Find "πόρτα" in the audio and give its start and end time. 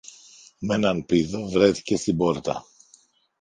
2.17-2.65